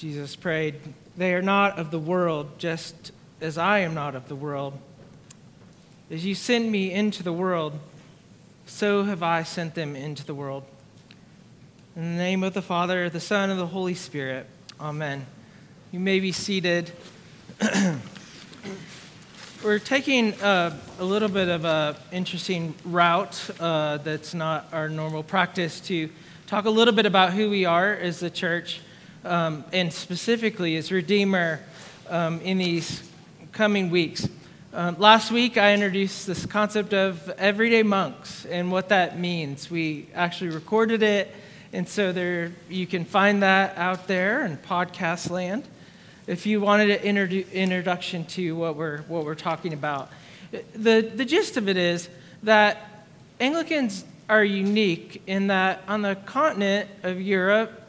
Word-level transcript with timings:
Jesus 0.00 0.34
prayed, 0.34 0.76
They 1.18 1.34
are 1.34 1.42
not 1.42 1.78
of 1.78 1.90
the 1.90 1.98
world, 1.98 2.58
just 2.58 3.12
as 3.42 3.58
I 3.58 3.80
am 3.80 3.92
not 3.92 4.14
of 4.14 4.28
the 4.28 4.34
world. 4.34 4.72
As 6.10 6.24
you 6.24 6.34
send 6.34 6.72
me 6.72 6.90
into 6.90 7.22
the 7.22 7.34
world, 7.34 7.78
so 8.64 9.02
have 9.04 9.22
I 9.22 9.42
sent 9.42 9.74
them 9.74 9.94
into 9.94 10.24
the 10.24 10.32
world. 10.34 10.64
In 11.94 12.00
the 12.00 12.16
name 12.16 12.42
of 12.42 12.54
the 12.54 12.62
Father, 12.62 13.10
the 13.10 13.20
Son, 13.20 13.50
and 13.50 13.60
the 13.60 13.66
Holy 13.66 13.92
Spirit. 13.92 14.46
Amen. 14.80 15.26
You 15.92 16.00
may 16.00 16.18
be 16.18 16.32
seated. 16.32 16.90
We're 19.62 19.78
taking 19.78 20.32
uh, 20.40 20.78
a 20.98 21.04
little 21.04 21.28
bit 21.28 21.50
of 21.50 21.66
an 21.66 21.94
interesting 22.10 22.74
route 22.86 23.50
uh, 23.60 23.98
that's 23.98 24.32
not 24.32 24.66
our 24.72 24.88
normal 24.88 25.22
practice 25.22 25.78
to 25.80 26.08
talk 26.46 26.64
a 26.64 26.70
little 26.70 26.94
bit 26.94 27.04
about 27.04 27.34
who 27.34 27.50
we 27.50 27.66
are 27.66 27.92
as 27.92 28.18
the 28.18 28.30
church 28.30 28.80
um, 29.24 29.64
and 29.72 29.92
specifically 29.92 30.76
as 30.76 30.90
Redeemer 30.90 31.60
um, 32.08 32.40
in 32.40 32.58
these 32.58 33.08
coming 33.52 33.90
weeks. 33.90 34.28
Um, 34.72 34.96
last 34.98 35.32
week, 35.32 35.56
I 35.56 35.74
introduced 35.74 36.26
this 36.26 36.46
concept 36.46 36.94
of 36.94 37.28
everyday 37.30 37.82
monks 37.82 38.44
and 38.46 38.70
what 38.70 38.90
that 38.90 39.18
means. 39.18 39.70
We 39.70 40.06
actually 40.14 40.50
recorded 40.50 41.02
it, 41.02 41.34
and 41.72 41.88
so 41.88 42.12
there 42.12 42.52
you 42.68 42.86
can 42.86 43.04
find 43.04 43.42
that 43.42 43.76
out 43.76 44.06
there 44.06 44.44
in 44.44 44.56
podcast 44.56 45.30
land 45.30 45.64
if 46.26 46.46
you 46.46 46.60
wanted 46.60 46.90
an 46.90 47.16
introdu- 47.16 47.52
introduction 47.52 48.24
to 48.24 48.54
what 48.54 48.76
we're, 48.76 48.98
what 49.02 49.24
we're 49.24 49.34
talking 49.34 49.72
about. 49.72 50.10
The, 50.74 51.00
the 51.14 51.24
gist 51.24 51.56
of 51.56 51.68
it 51.68 51.76
is 51.76 52.08
that 52.44 53.04
Anglicans 53.40 54.04
are 54.28 54.44
unique 54.44 55.22
in 55.26 55.48
that 55.48 55.82
on 55.88 56.02
the 56.02 56.14
continent 56.14 56.88
of 57.02 57.20
Europe, 57.20 57.79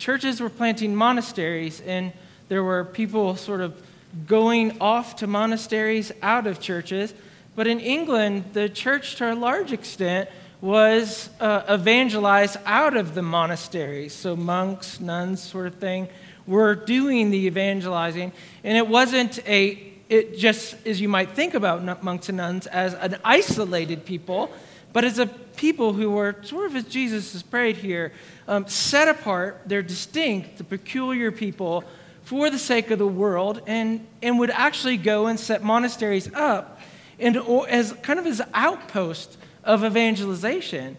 churches 0.00 0.40
were 0.40 0.50
planting 0.50 0.96
monasteries, 0.96 1.80
and 1.82 2.12
there 2.48 2.64
were 2.64 2.84
people 2.84 3.36
sort 3.36 3.60
of 3.60 3.80
going 4.26 4.80
off 4.80 5.16
to 5.16 5.26
monasteries 5.26 6.10
out 6.22 6.46
of 6.46 6.58
churches. 6.58 7.14
But 7.54 7.66
in 7.66 7.78
England, 7.78 8.44
the 8.54 8.68
church, 8.68 9.16
to 9.16 9.32
a 9.32 9.34
large 9.34 9.72
extent, 9.72 10.28
was 10.60 11.30
uh, 11.38 11.62
evangelized 11.70 12.56
out 12.64 12.96
of 12.96 13.14
the 13.14 13.22
monasteries. 13.22 14.12
So 14.12 14.34
monks, 14.34 15.00
nuns, 15.00 15.42
sort 15.42 15.66
of 15.66 15.74
thing, 15.76 16.08
were 16.46 16.74
doing 16.74 17.30
the 17.30 17.46
evangelizing. 17.46 18.32
And 18.64 18.76
it 18.76 18.88
wasn't 18.88 19.38
a, 19.46 19.92
it 20.08 20.38
just 20.38 20.76
as 20.86 21.00
you 21.00 21.08
might 21.08 21.30
think 21.30 21.54
about 21.54 22.02
monks 22.02 22.28
and 22.28 22.38
nuns, 22.38 22.66
as 22.66 22.94
an 22.94 23.16
isolated 23.24 24.04
people, 24.04 24.50
but 24.92 25.04
as 25.04 25.18
a 25.18 25.26
people 25.26 25.92
who 25.92 26.10
were 26.10 26.36
sort 26.42 26.66
of 26.66 26.76
as 26.76 26.84
Jesus 26.84 27.32
has 27.32 27.42
prayed 27.42 27.76
here, 27.76 28.12
um, 28.48 28.66
set 28.66 29.08
apart, 29.08 29.62
they're 29.66 29.82
distinct, 29.82 30.58
the 30.58 30.64
peculiar 30.64 31.30
people 31.30 31.84
for 32.24 32.50
the 32.50 32.58
sake 32.58 32.90
of 32.90 32.98
the 32.98 33.06
world, 33.06 33.60
and, 33.66 34.06
and 34.22 34.38
would 34.38 34.50
actually 34.50 34.96
go 34.96 35.26
and 35.26 35.38
set 35.38 35.62
monasteries 35.62 36.32
up 36.34 36.80
and, 37.18 37.36
as 37.68 37.92
kind 38.02 38.18
of 38.18 38.26
as 38.26 38.40
outposts 38.54 39.36
of 39.64 39.84
evangelization. 39.84 40.96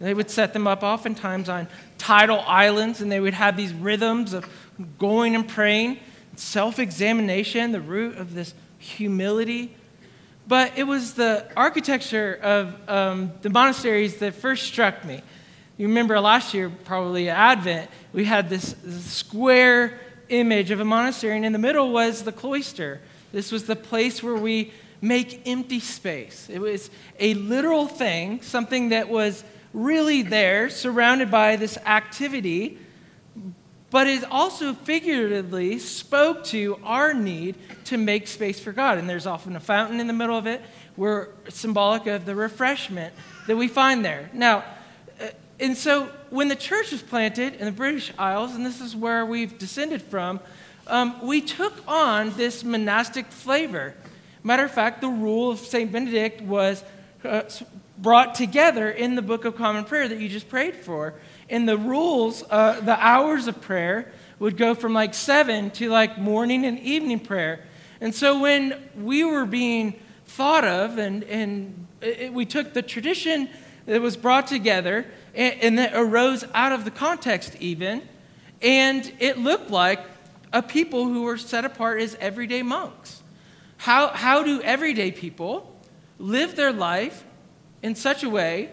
They 0.00 0.14
would 0.14 0.30
set 0.30 0.52
them 0.52 0.66
up 0.66 0.82
oftentimes 0.82 1.48
on 1.48 1.68
tidal 1.98 2.40
islands, 2.40 3.00
and 3.00 3.10
they 3.10 3.20
would 3.20 3.34
have 3.34 3.56
these 3.56 3.72
rhythms 3.72 4.32
of 4.32 4.46
going 4.98 5.34
and 5.34 5.48
praying, 5.48 5.98
self 6.36 6.78
examination, 6.78 7.72
the 7.72 7.80
root 7.80 8.16
of 8.16 8.34
this 8.34 8.54
humility. 8.78 9.74
But 10.46 10.76
it 10.76 10.84
was 10.84 11.14
the 11.14 11.46
architecture 11.56 12.38
of 12.42 12.88
um, 12.88 13.32
the 13.40 13.50
monasteries 13.50 14.16
that 14.16 14.34
first 14.34 14.64
struck 14.64 15.04
me. 15.04 15.22
You 15.76 15.88
remember 15.88 16.20
last 16.20 16.54
year, 16.54 16.70
probably 16.84 17.28
Advent, 17.28 17.90
we 18.12 18.24
had 18.24 18.48
this, 18.48 18.74
this 18.84 19.04
square 19.04 19.98
image 20.28 20.70
of 20.70 20.80
a 20.80 20.84
monastery, 20.84 21.36
and 21.36 21.44
in 21.44 21.52
the 21.52 21.58
middle 21.58 21.92
was 21.92 22.22
the 22.22 22.32
cloister. 22.32 23.00
This 23.32 23.50
was 23.50 23.64
the 23.64 23.76
place 23.76 24.22
where 24.22 24.36
we 24.36 24.72
make 25.00 25.42
empty 25.46 25.80
space. 25.80 26.48
It 26.50 26.60
was 26.60 26.90
a 27.18 27.34
literal 27.34 27.86
thing, 27.86 28.40
something 28.42 28.90
that 28.90 29.08
was 29.08 29.44
really 29.72 30.22
there, 30.22 30.70
surrounded 30.70 31.30
by 31.30 31.56
this 31.56 31.76
activity, 31.78 32.78
but 33.94 34.08
it 34.08 34.24
also 34.28 34.72
figuratively 34.72 35.78
spoke 35.78 36.42
to 36.42 36.76
our 36.82 37.14
need 37.14 37.54
to 37.84 37.96
make 37.96 38.26
space 38.26 38.58
for 38.58 38.72
God. 38.72 38.98
And 38.98 39.08
there's 39.08 39.24
often 39.24 39.54
a 39.54 39.60
fountain 39.60 40.00
in 40.00 40.08
the 40.08 40.12
middle 40.12 40.36
of 40.36 40.48
it, 40.48 40.62
where 40.96 41.28
symbolic 41.48 42.08
of 42.08 42.26
the 42.26 42.34
refreshment 42.34 43.14
that 43.46 43.56
we 43.56 43.68
find 43.68 44.04
there. 44.04 44.30
Now, 44.32 44.64
and 45.60 45.76
so 45.76 46.08
when 46.30 46.48
the 46.48 46.56
church 46.56 46.90
was 46.90 47.02
planted 47.02 47.54
in 47.54 47.66
the 47.66 47.70
British 47.70 48.12
Isles, 48.18 48.56
and 48.56 48.66
this 48.66 48.80
is 48.80 48.96
where 48.96 49.24
we've 49.24 49.56
descended 49.58 50.02
from, 50.02 50.40
um, 50.88 51.24
we 51.24 51.40
took 51.40 51.72
on 51.86 52.36
this 52.36 52.64
monastic 52.64 53.26
flavor. 53.26 53.94
Matter 54.42 54.64
of 54.64 54.72
fact, 54.72 55.02
the 55.02 55.08
rule 55.08 55.52
of 55.52 55.60
St. 55.60 55.92
Benedict 55.92 56.40
was 56.40 56.82
uh, 57.22 57.42
brought 57.98 58.34
together 58.34 58.90
in 58.90 59.14
the 59.14 59.22
Book 59.22 59.44
of 59.44 59.54
Common 59.54 59.84
Prayer 59.84 60.08
that 60.08 60.18
you 60.18 60.28
just 60.28 60.48
prayed 60.48 60.74
for. 60.74 61.14
And 61.48 61.68
the 61.68 61.76
rules, 61.76 62.42
uh, 62.50 62.80
the 62.80 62.98
hours 62.98 63.46
of 63.46 63.60
prayer, 63.60 64.12
would 64.38 64.56
go 64.56 64.74
from 64.74 64.92
like 64.92 65.14
seven 65.14 65.70
to 65.72 65.88
like 65.88 66.18
morning 66.18 66.64
and 66.64 66.78
evening 66.78 67.20
prayer. 67.20 67.64
And 68.00 68.14
so 68.14 68.40
when 68.40 68.82
we 68.96 69.24
were 69.24 69.46
being 69.46 69.94
thought 70.26 70.64
of, 70.64 70.98
and, 70.98 71.22
and 71.24 71.86
it, 72.00 72.32
we 72.32 72.44
took 72.44 72.72
the 72.72 72.82
tradition 72.82 73.48
that 73.86 74.00
was 74.00 74.16
brought 74.16 74.46
together 74.46 75.06
and, 75.34 75.54
and 75.60 75.78
that 75.78 75.92
arose 75.94 76.44
out 76.54 76.72
of 76.72 76.84
the 76.84 76.90
context, 76.90 77.56
even. 77.60 78.02
And 78.62 79.12
it 79.20 79.38
looked 79.38 79.70
like 79.70 80.00
a 80.52 80.62
people 80.62 81.04
who 81.04 81.22
were 81.22 81.36
set 81.36 81.64
apart 81.64 82.00
as 82.00 82.14
everyday 82.16 82.62
monks. 82.62 83.22
How, 83.76 84.08
how 84.08 84.42
do 84.42 84.62
everyday 84.62 85.10
people 85.10 85.70
live 86.18 86.56
their 86.56 86.72
life 86.72 87.24
in 87.82 87.94
such 87.94 88.22
a 88.22 88.30
way 88.30 88.70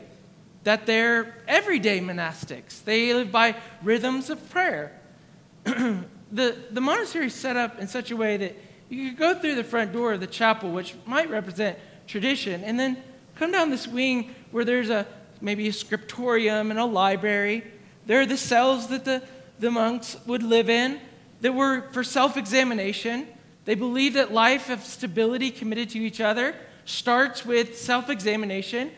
that 0.63 0.85
they're 0.85 1.35
everyday 1.47 1.99
monastics? 1.99 2.83
They 2.83 3.13
live 3.13 3.31
by 3.31 3.55
rhythms 3.81 4.29
of 4.29 4.49
prayer. 4.49 4.99
the, 5.63 6.05
the 6.31 6.81
monastery 6.81 7.27
is 7.27 7.35
set 7.35 7.57
up 7.57 7.79
in 7.79 7.87
such 7.87 8.11
a 8.11 8.15
way 8.15 8.37
that 8.37 8.55
you 8.89 9.09
could 9.09 9.17
go 9.17 9.35
through 9.35 9.55
the 9.55 9.63
front 9.63 9.93
door 9.93 10.13
of 10.13 10.19
the 10.19 10.27
chapel, 10.27 10.71
which 10.71 10.95
might 11.05 11.29
represent 11.29 11.77
tradition, 12.07 12.63
and 12.63 12.79
then 12.79 12.97
come 13.35 13.51
down 13.51 13.69
this 13.69 13.87
wing 13.87 14.35
where 14.51 14.65
there's 14.65 14.89
a 14.89 15.07
maybe 15.41 15.67
a 15.67 15.73
scriptorium 15.73 16.71
and 16.71 16.79
a 16.79 16.85
library. 16.85 17.63
There 18.05 18.21
are 18.21 18.25
the 18.25 18.37
cells 18.37 18.87
that 18.87 19.05
the, 19.05 19.23
the 19.59 19.71
monks 19.71 20.17
would 20.25 20.43
live 20.43 20.69
in 20.69 20.99
that 21.41 21.53
were 21.53 21.89
for 21.91 22.03
self 22.03 22.37
examination. 22.37 23.27
They 23.65 23.75
believe 23.75 24.13
that 24.13 24.31
life 24.33 24.69
of 24.69 24.83
stability 24.83 25.51
committed 25.51 25.89
to 25.91 25.99
each 25.99 26.21
other 26.21 26.55
starts 26.85 27.45
with 27.45 27.77
self 27.77 28.09
examination 28.09 28.91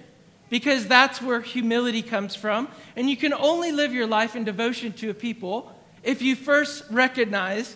because 0.49 0.87
that's 0.87 1.21
where 1.21 1.41
humility 1.41 2.01
comes 2.01 2.35
from. 2.35 2.67
And 2.95 3.09
you 3.09 3.17
can 3.17 3.33
only 3.33 3.71
live 3.71 3.93
your 3.93 4.07
life 4.07 4.35
in 4.35 4.43
devotion 4.43 4.93
to 4.93 5.09
a 5.09 5.13
people 5.13 5.71
if 6.03 6.21
you 6.21 6.35
first 6.35 6.83
recognize 6.91 7.75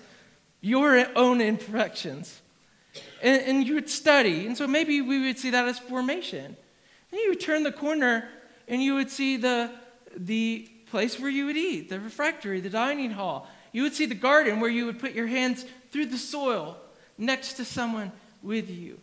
your 0.61 1.07
own 1.15 1.41
imperfections. 1.41 2.41
And, 3.21 3.41
and 3.43 3.67
you 3.67 3.75
would 3.75 3.89
study. 3.89 4.45
And 4.45 4.57
so 4.57 4.67
maybe 4.67 5.01
we 5.01 5.25
would 5.25 5.39
see 5.39 5.51
that 5.51 5.67
as 5.67 5.79
formation. 5.79 6.55
Then 7.11 7.19
you 7.19 7.29
would 7.29 7.39
turn 7.39 7.63
the 7.63 7.71
corner 7.71 8.27
and 8.67 8.83
you 8.83 8.95
would 8.95 9.09
see 9.09 9.37
the, 9.37 9.71
the 10.15 10.69
place 10.89 11.19
where 11.19 11.29
you 11.29 11.45
would 11.45 11.57
eat, 11.57 11.89
the 11.89 11.99
refectory, 11.99 12.59
the 12.59 12.69
dining 12.69 13.11
hall. 13.11 13.47
You 13.71 13.83
would 13.83 13.93
see 13.93 14.05
the 14.05 14.15
garden 14.15 14.59
where 14.59 14.69
you 14.69 14.85
would 14.85 14.99
put 14.99 15.13
your 15.13 15.27
hands 15.27 15.65
through 15.91 16.07
the 16.07 16.17
soil 16.17 16.77
next 17.17 17.53
to 17.53 17.65
someone 17.65 18.11
with 18.41 18.69
you. 18.69 18.99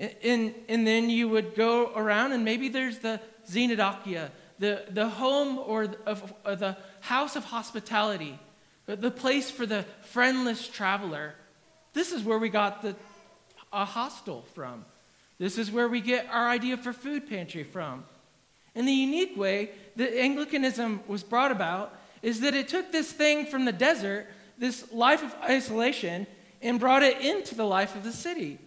And, 0.00 0.54
and, 0.68 0.86
then 0.86 1.10
you 1.10 1.28
would 1.28 1.54
go 1.54 1.92
around, 1.94 2.32
and 2.32 2.42
maybe 2.42 2.70
there's 2.70 3.00
the 3.00 3.20
xenodokia, 3.46 4.30
the, 4.58 4.84
the 4.88 5.08
home 5.08 5.58
or 5.58 5.88
the, 5.88 5.98
of, 6.06 6.32
of 6.42 6.58
the 6.58 6.76
house 7.00 7.36
of 7.36 7.44
hospitality, 7.44 8.38
the 8.86 9.10
place 9.10 9.50
for 9.50 9.66
the 9.66 9.84
friendless 10.00 10.66
traveler. 10.68 11.34
This 11.92 12.12
is 12.12 12.22
where 12.22 12.38
we 12.38 12.48
got 12.48 12.80
the 12.80 12.96
a 13.72 13.84
hostel 13.84 14.44
from. 14.54 14.84
This 15.38 15.56
is 15.56 15.70
where 15.70 15.88
we 15.88 16.00
get 16.00 16.26
our 16.30 16.48
idea 16.48 16.76
for 16.76 16.92
food 16.92 17.28
pantry 17.28 17.64
from. 17.64 18.04
And 18.74 18.86
the 18.86 18.92
unique 18.92 19.36
way 19.36 19.70
that 19.96 20.18
Anglicanism 20.18 21.00
was 21.06 21.22
brought 21.22 21.52
about 21.52 21.98
is 22.22 22.40
that 22.40 22.54
it 22.54 22.68
took 22.68 22.92
this 22.92 23.12
thing 23.12 23.46
from 23.46 23.64
the 23.64 23.72
desert, 23.72 24.26
this 24.58 24.92
life 24.92 25.22
of 25.22 25.34
isolation, 25.42 26.26
and 26.60 26.78
brought 26.78 27.02
it 27.02 27.20
into 27.20 27.54
the 27.54 27.64
life 27.64 27.96
of 27.96 28.04
the 28.04 28.12
city. 28.12 28.58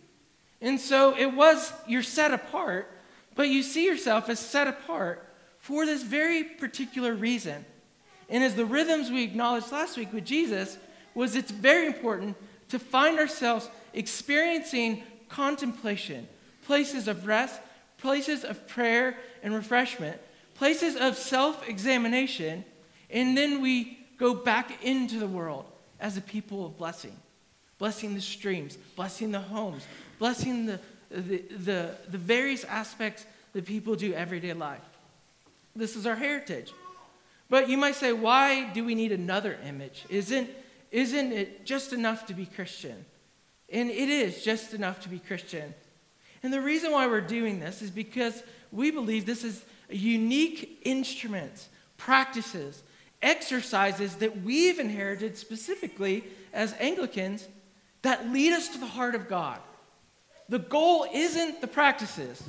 And 0.63 0.79
so 0.79 1.15
it 1.15 1.35
was, 1.35 1.71
you're 1.85 2.01
set 2.01 2.33
apart, 2.33 2.89
but 3.35 3.49
you 3.49 3.61
see 3.61 3.85
yourself 3.85 4.29
as 4.29 4.39
set 4.39 4.67
apart 4.67 5.27
for 5.59 5.85
this 5.85 6.01
very 6.01 6.43
particular 6.43 7.13
reason. 7.13 7.65
And 8.29 8.43
as 8.43 8.55
the 8.55 8.65
rhythms 8.65 9.11
we 9.11 9.23
acknowledged 9.23 9.71
last 9.71 9.97
week 9.97 10.13
with 10.13 10.25
Jesus, 10.25 10.77
was 11.13 11.35
it's 11.35 11.51
very 11.51 11.85
important 11.85 12.37
to 12.69 12.79
find 12.79 13.19
ourselves 13.19 13.69
experiencing 13.93 15.03
contemplation, 15.27 16.27
places 16.65 17.07
of 17.07 17.27
rest, 17.27 17.59
places 17.97 18.45
of 18.45 18.65
prayer 18.67 19.17
and 19.43 19.53
refreshment, 19.53 20.19
places 20.55 20.95
of 20.95 21.17
self 21.17 21.67
examination, 21.67 22.63
and 23.09 23.37
then 23.37 23.61
we 23.61 23.99
go 24.17 24.33
back 24.33 24.83
into 24.83 25.19
the 25.19 25.27
world 25.27 25.65
as 25.99 26.15
a 26.15 26.21
people 26.21 26.65
of 26.65 26.77
blessing, 26.77 27.15
blessing 27.83 28.13
the 28.15 28.21
streams, 28.21 28.77
blessing 28.95 29.33
the 29.33 29.41
homes, 29.41 29.85
blessing 30.17 30.65
the, 30.65 30.79
the, 31.11 31.43
the, 31.49 31.97
the 32.07 32.17
various 32.17 32.63
aspects 32.63 33.25
that 33.51 33.65
people 33.65 33.93
do 33.93 34.13
everyday 34.13 34.53
life. 34.53 34.79
This 35.75 35.97
is 35.97 36.07
our 36.07 36.15
heritage. 36.15 36.71
But 37.49 37.67
you 37.67 37.77
might 37.77 37.95
say, 37.95 38.13
why 38.13 38.71
do 38.71 38.85
we 38.85 38.95
need 38.95 39.11
another 39.11 39.59
image? 39.67 40.05
Isn't, 40.07 40.49
isn't 40.91 41.33
it 41.33 41.65
just 41.65 41.91
enough 41.91 42.25
to 42.27 42.33
be 42.33 42.45
Christian? 42.45 43.03
And 43.69 43.89
it 43.89 44.07
is 44.07 44.45
just 44.45 44.73
enough 44.73 45.01
to 45.01 45.09
be 45.09 45.19
Christian. 45.19 45.73
And 46.41 46.53
the 46.53 46.61
reason 46.61 46.93
why 46.93 47.07
we're 47.07 47.19
doing 47.19 47.59
this 47.59 47.81
is 47.81 47.91
because 47.91 48.43
we 48.71 48.91
believe 48.91 49.25
this 49.25 49.43
is 49.43 49.61
a 49.89 49.97
unique 49.97 50.79
instruments, 50.85 51.67
practices, 51.97 52.81
exercises 53.21 54.15
that 54.15 54.41
we've 54.41 54.79
inherited 54.79 55.35
specifically 55.35 56.23
as 56.53 56.73
Anglicans 56.79 57.49
that 58.03 58.31
lead 58.31 58.53
us 58.53 58.69
to 58.69 58.77
the 58.77 58.85
heart 58.85 59.15
of 59.15 59.27
God. 59.27 59.59
The 60.49 60.59
goal 60.59 61.07
isn't 61.11 61.61
the 61.61 61.67
practices, 61.67 62.41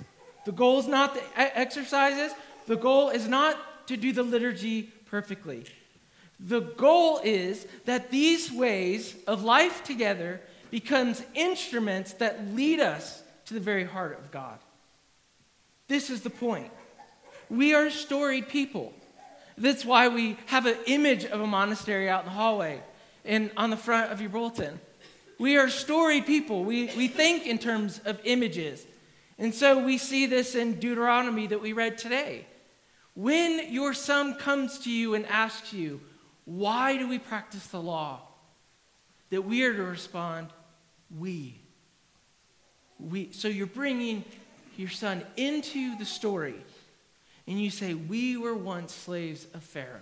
the 0.45 0.53
goal 0.53 0.79
is 0.79 0.87
not 0.87 1.15
the 1.15 1.23
exercises, 1.37 2.33
the 2.67 2.77
goal 2.77 3.09
is 3.09 3.27
not 3.27 3.87
to 3.89 3.97
do 3.97 4.13
the 4.13 4.23
liturgy 4.23 4.83
perfectly. 5.07 5.65
The 6.41 6.61
goal 6.61 7.21
is 7.23 7.67
that 7.85 8.11
these 8.11 8.53
ways 8.53 9.15
of 9.27 9.45
life 9.45 9.85
together 9.85 10.41
becomes 10.71 11.23
instruments 11.35 12.15
that 12.15 12.49
lead 12.55 12.81
us 12.81 13.23
to 13.47 13.55
the 13.55 13.61
very 13.61 13.85
heart 13.85 14.19
of 14.19 14.31
God. 14.31 14.59
This 15.87 16.11
is 16.11 16.23
the 16.23 16.31
point. 16.31 16.73
We 17.49 17.75
are 17.75 17.91
storied 17.91 18.49
people. 18.49 18.93
That's 19.57 19.85
why 19.85 20.09
we 20.09 20.37
have 20.47 20.67
an 20.67 20.77
image 20.87 21.25
of 21.25 21.41
a 21.41 21.47
monastery 21.47 22.09
out 22.09 22.21
in 22.21 22.27
the 22.27 22.33
hallway 22.33 22.83
and 23.25 23.51
on 23.57 23.71
the 23.71 23.77
front 23.77 24.11
of 24.11 24.21
your 24.21 24.31
bulletin. 24.31 24.81
We 25.39 25.57
are 25.57 25.69
storied 25.69 26.27
people. 26.27 26.65
We, 26.65 26.87
we 26.97 27.09
think 27.09 27.47
in 27.47 27.59
terms 27.59 28.01
of 28.05 28.21
images. 28.25 28.87
And 29.39 29.55
so 29.55 29.85
we 29.85 29.99
see 29.99 30.27
this 30.27 30.55
in 30.55 30.79
Deuteronomy 30.79 31.49
that 31.49 31.61
we 31.61 31.73
read 31.73 31.99
today. 31.99 32.47
When 33.15 33.73
your 33.73 33.95
son 33.95 34.37
comes 34.37 34.79
to 34.81 34.91
you 34.91 35.15
and 35.15 35.27
asks 35.27 35.73
you, 35.73 36.01
Why 36.45 36.97
do 36.97 37.09
we 37.09 37.19
practice 37.19 37.67
the 37.69 37.81
law? 37.81 38.21
that 39.31 39.43
we 39.43 39.65
are 39.65 39.75
to 39.75 39.83
respond, 39.83 40.49
We. 41.19 41.61
we. 43.01 43.33
So 43.33 43.49
you're 43.49 43.67
bringing 43.67 44.25
your 44.77 44.91
son 44.91 45.25
into 45.37 45.97
the 45.99 46.05
story, 46.05 46.55
and 47.49 47.61
you 47.61 47.71
say, 47.71 47.95
We 47.95 48.37
were 48.37 48.55
once 48.55 48.95
slaves 48.95 49.47
of 49.55 49.65
Pharaoh. 49.65 50.01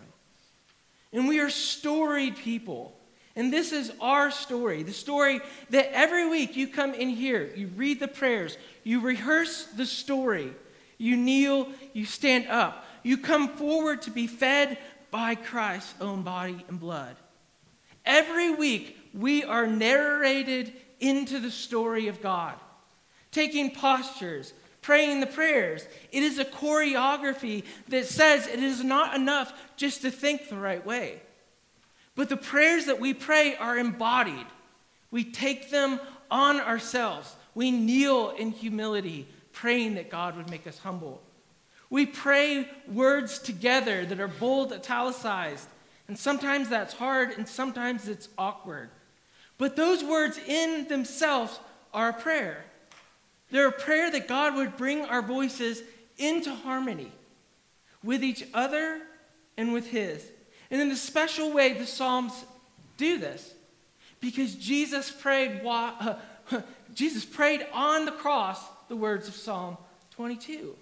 And 1.15 1.29
we 1.29 1.41
are 1.41 1.51
storied 1.51 2.37
people. 2.37 2.95
And 3.35 3.53
this 3.53 3.73
is 3.73 3.93
our 4.01 4.31
story 4.31 4.83
the 4.83 4.93
story 4.93 5.41
that 5.71 5.91
every 5.93 6.29
week 6.29 6.57
you 6.57 6.69
come 6.69 6.95
in 6.95 7.09
here, 7.09 7.51
you 7.57 7.69
read 7.69 8.01
the 8.01 8.09
prayers, 8.09 8.57
you 8.85 9.01
rehearse 9.01 9.65
the 9.65 9.87
story, 9.87 10.53
you 10.99 11.17
kneel, 11.17 11.69
you 11.93 12.05
stand 12.05 12.47
up, 12.49 12.85
you 13.03 13.17
come 13.17 13.49
forward 13.49 14.03
to 14.03 14.11
be 14.11 14.27
fed 14.27 14.79
by 15.11 15.35
Christ's 15.35 15.95
own 16.01 16.23
body 16.23 16.65
and 16.69 16.79
blood. 16.79 17.17
Every 18.05 18.51
week, 18.55 18.99
we 19.15 19.45
are 19.45 19.67
narrated 19.67 20.73
into 21.01 21.39
the 21.39 21.51
story 21.51 22.09
of 22.09 22.23
God, 22.23 22.55
taking 23.31 23.71
postures, 23.71 24.53
praying 24.81 25.21
the 25.21 25.27
prayers. 25.27 25.87
It 26.11 26.23
is 26.23 26.39
a 26.39 26.45
choreography 26.45 27.65
that 27.89 28.07
says 28.07 28.47
it 28.47 28.63
is 28.63 28.83
not 28.83 29.15
enough 29.15 29.53
just 29.77 30.03
to 30.03 30.11
think 30.11 30.49
the 30.49 30.57
right 30.57 30.85
way. 30.85 31.21
But 32.15 32.29
the 32.29 32.37
prayers 32.37 32.87
that 32.87 33.01
we 33.01 33.15
pray 33.15 33.57
are 33.57 33.79
embodied. 33.79 34.47
We 35.11 35.25
take 35.25 35.71
them 35.71 36.01
on 36.31 36.61
ourselves. 36.61 37.35
We 37.55 37.71
kneel 37.71 38.31
in 38.31 38.51
humility, 38.51 39.29
praying 39.53 39.95
that 39.95 40.11
God 40.11 40.37
would 40.37 40.51
make 40.51 40.67
us 40.67 40.79
humble. 40.79 41.23
We 41.91 42.07
pray 42.07 42.69
words 42.89 43.39
together 43.39 44.07
that 44.07 44.21
are 44.21 44.29
bold, 44.29 44.73
italicized. 44.73 45.69
And 46.09 46.19
sometimes 46.19 46.69
that's 46.69 46.95
hard 46.95 47.33
and 47.33 47.47
sometimes 47.47 48.09
it's 48.09 48.29
awkward. 48.39 48.89
But 49.59 49.77
those 49.77 50.03
words 50.03 50.39
in 50.39 50.89
themselves 50.89 51.61
are 51.93 52.09
a 52.09 52.15
prayer. 52.15 52.65
They're 53.51 53.69
a 53.69 53.73
prayer 53.73 54.11
that 54.11 54.27
God 54.27 54.57
would 54.57 54.77
bring 54.79 55.05
our 55.05 55.23
voices 55.23 55.83
into 56.17 56.55
harmony 56.55 57.13
with 58.03 58.25
each 58.25 58.45
other 58.55 59.03
and 59.57 59.73
with 59.73 59.87
His. 59.89 60.25
And 60.73 60.81
in 60.81 60.91
a 60.91 60.97
special 60.97 61.53
way, 61.53 61.75
the 61.75 61.87
Psalms 61.87 62.33
do 62.97 63.19
this 63.19 63.55
because 64.21 64.55
Jesus 64.55 65.11
prayed, 65.11 65.61
uh, 65.65 66.15
Jesus 66.95 67.27
prayed 67.27 67.67
on 67.75 68.07
the 68.07 68.13
cross 68.13 68.59
the 68.89 68.97
words 68.97 69.29
of 69.29 69.35
Psalm 69.35 69.77
22. 70.13 70.75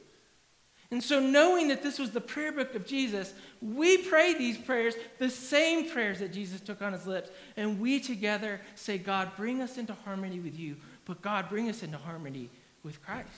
And 0.93 1.03
so, 1.03 1.21
knowing 1.21 1.69
that 1.69 1.83
this 1.83 1.99
was 1.99 2.11
the 2.11 2.21
prayer 2.21 2.53
book 2.53 2.75
of 2.75 2.87
Jesus, 2.87 3.33
we 3.61 3.99
pray 3.99 4.35
these 4.35 4.59
prayers, 4.59 4.95
the 5.19 5.31
same 5.31 5.91
prayers 5.91 6.19
that 6.21 6.33
Jesus 6.33 6.61
took 6.61 6.83
on 6.83 6.93
his 6.93 7.07
lips, 7.07 7.31
and 7.57 7.81
we 7.81 8.01
together 8.01 8.61
say, 8.75 8.99
God, 8.99 9.31
bring 9.37 9.61
us 9.61 9.79
into 9.79 9.95
harmony 10.05 10.41
with 10.41 10.59
you, 10.59 10.77
but 11.05 11.23
God, 11.23 11.49
bring 11.49 11.69
us 11.69 11.83
into 11.83 11.99
harmony 11.99 12.49
with 12.83 13.05
Christ. 13.05 13.29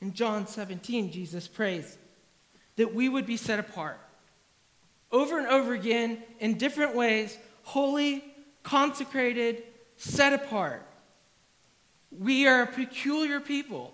In 0.00 0.12
John 0.14 0.46
17, 0.46 1.12
Jesus 1.12 1.46
prays 1.46 1.98
that 2.76 2.94
we 2.94 3.08
would 3.08 3.26
be 3.26 3.36
set 3.36 3.58
apart. 3.58 3.98
Over 5.10 5.38
and 5.38 5.46
over 5.46 5.74
again, 5.74 6.22
in 6.40 6.56
different 6.56 6.94
ways, 6.94 7.36
holy, 7.62 8.24
consecrated, 8.62 9.62
set 9.96 10.32
apart. 10.32 10.86
We 12.10 12.46
are 12.46 12.62
a 12.62 12.66
peculiar 12.66 13.40
people. 13.40 13.92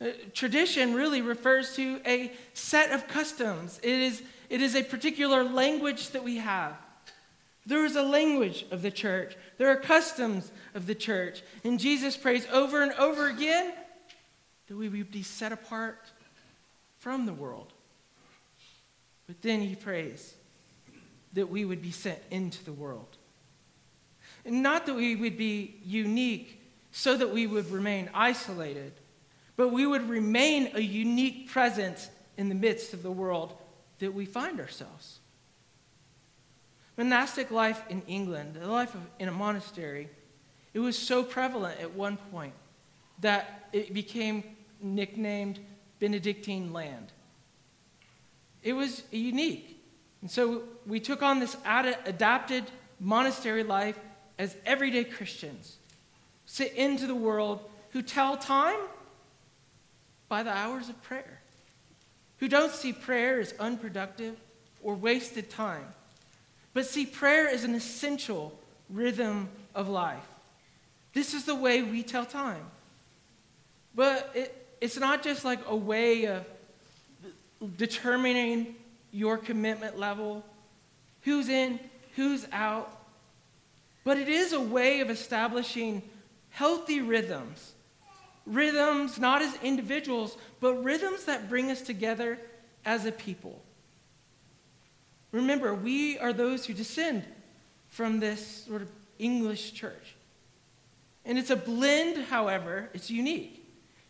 Uh, 0.00 0.08
tradition 0.34 0.94
really 0.94 1.22
refers 1.22 1.74
to 1.76 2.00
a 2.06 2.32
set 2.52 2.92
of 2.92 3.08
customs. 3.08 3.80
It 3.82 3.90
is, 3.90 4.22
it 4.50 4.60
is 4.60 4.74
a 4.74 4.82
particular 4.82 5.44
language 5.44 6.10
that 6.10 6.22
we 6.22 6.36
have. 6.36 6.76
There 7.64 7.84
is 7.84 7.96
a 7.96 8.02
language 8.02 8.64
of 8.70 8.82
the 8.82 8.90
church. 8.90 9.36
There 9.58 9.68
are 9.68 9.76
customs 9.76 10.52
of 10.74 10.86
the 10.86 10.94
church. 10.94 11.42
And 11.64 11.80
Jesus 11.80 12.16
prays 12.16 12.46
over 12.52 12.82
and 12.82 12.92
over 12.92 13.28
again 13.28 13.72
that 14.68 14.76
we 14.76 14.88
would 14.88 15.10
be 15.10 15.22
set 15.22 15.52
apart 15.52 15.98
from 17.06 17.24
the 17.24 17.32
world. 17.32 17.72
But 19.28 19.40
then 19.40 19.60
he 19.60 19.76
prays 19.76 20.34
that 21.34 21.48
we 21.48 21.64
would 21.64 21.80
be 21.80 21.92
sent 21.92 22.18
into 22.32 22.64
the 22.64 22.72
world. 22.72 23.16
And 24.44 24.60
not 24.60 24.86
that 24.86 24.94
we 24.94 25.14
would 25.14 25.38
be 25.38 25.76
unique 25.84 26.60
so 26.90 27.16
that 27.16 27.30
we 27.30 27.46
would 27.46 27.70
remain 27.70 28.10
isolated, 28.12 28.92
but 29.54 29.68
we 29.68 29.86
would 29.86 30.08
remain 30.08 30.72
a 30.74 30.80
unique 30.80 31.48
presence 31.48 32.10
in 32.38 32.48
the 32.48 32.56
midst 32.56 32.92
of 32.92 33.04
the 33.04 33.12
world 33.12 33.54
that 34.00 34.12
we 34.12 34.26
find 34.26 34.58
ourselves. 34.58 35.20
Monastic 36.96 37.52
life 37.52 37.84
in 37.88 38.02
England, 38.08 38.54
the 38.54 38.66
life 38.66 38.96
of, 38.96 39.00
in 39.20 39.28
a 39.28 39.32
monastery, 39.32 40.08
it 40.74 40.80
was 40.80 40.98
so 40.98 41.22
prevalent 41.22 41.78
at 41.80 41.94
one 41.94 42.16
point 42.32 42.54
that 43.20 43.68
it 43.72 43.94
became 43.94 44.42
nicknamed 44.82 45.60
Benedictine 45.98 46.72
land. 46.72 47.12
It 48.62 48.72
was 48.72 49.02
unique. 49.10 49.82
And 50.22 50.30
so 50.30 50.64
we 50.86 51.00
took 51.00 51.22
on 51.22 51.40
this 51.40 51.56
adapted 51.64 52.64
monastery 52.98 53.62
life 53.62 53.98
as 54.38 54.56
everyday 54.66 55.04
Christians, 55.04 55.78
sit 56.46 56.72
into 56.74 57.06
the 57.06 57.14
world 57.14 57.60
who 57.90 58.02
tell 58.02 58.36
time 58.36 58.78
by 60.28 60.42
the 60.42 60.50
hours 60.50 60.88
of 60.88 61.00
prayer, 61.02 61.40
who 62.38 62.48
don't 62.48 62.72
see 62.72 62.92
prayer 62.92 63.40
as 63.40 63.54
unproductive 63.58 64.36
or 64.82 64.94
wasted 64.94 65.48
time, 65.48 65.86
but 66.74 66.86
see 66.86 67.06
prayer 67.06 67.48
as 67.48 67.64
an 67.64 67.74
essential 67.74 68.58
rhythm 68.90 69.48
of 69.74 69.88
life. 69.88 70.26
This 71.12 71.32
is 71.32 71.44
the 71.44 71.54
way 71.54 71.82
we 71.82 72.02
tell 72.02 72.26
time. 72.26 72.66
But 73.94 74.30
it, 74.34 74.65
it's 74.80 74.98
not 74.98 75.22
just 75.22 75.44
like 75.44 75.60
a 75.68 75.76
way 75.76 76.26
of 76.26 76.44
determining 77.76 78.74
your 79.12 79.38
commitment 79.38 79.98
level, 79.98 80.44
who's 81.22 81.48
in, 81.48 81.80
who's 82.14 82.46
out, 82.52 82.92
but 84.04 84.18
it 84.18 84.28
is 84.28 84.52
a 84.52 84.60
way 84.60 85.00
of 85.00 85.10
establishing 85.10 86.02
healthy 86.50 87.00
rhythms 87.00 87.74
Rhythms, 88.46 89.18
not 89.18 89.42
as 89.42 89.52
individuals, 89.62 90.36
but 90.60 90.74
rhythms 90.84 91.24
that 91.24 91.48
bring 91.48 91.70
us 91.72 91.82
together 91.82 92.38
as 92.84 93.04
a 93.04 93.10
people. 93.10 93.60
Remember, 95.32 95.74
we 95.74 96.16
are 96.18 96.32
those 96.32 96.64
who 96.64 96.72
descend 96.72 97.24
from 97.88 98.20
this 98.20 98.64
sort 98.66 98.82
of 98.82 98.88
English 99.18 99.72
church. 99.72 100.14
And 101.24 101.38
it's 101.38 101.50
a 101.50 101.56
blend, 101.56 102.26
however, 102.26 102.88
it's 102.94 103.10
unique 103.10 103.65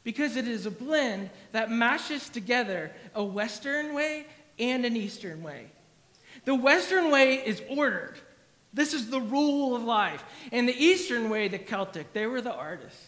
because 0.06 0.36
it 0.36 0.46
is 0.46 0.66
a 0.66 0.70
blend 0.70 1.28
that 1.50 1.68
mashes 1.68 2.28
together 2.28 2.92
a 3.16 3.24
Western 3.24 3.92
way 3.92 4.24
and 4.56 4.84
an 4.86 4.96
Eastern 4.96 5.42
way. 5.42 5.66
The 6.44 6.54
Western 6.54 7.10
way 7.10 7.44
is 7.44 7.60
ordered. 7.68 8.14
This 8.72 8.94
is 8.94 9.10
the 9.10 9.20
rule 9.20 9.74
of 9.74 9.82
life. 9.82 10.22
And 10.52 10.68
the 10.68 10.80
Eastern 10.80 11.28
way, 11.28 11.48
the 11.48 11.58
Celtic, 11.58 12.12
they 12.12 12.26
were 12.26 12.40
the 12.40 12.54
artists. 12.54 13.04